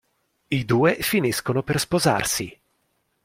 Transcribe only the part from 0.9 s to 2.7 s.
finiscono per sposarsi.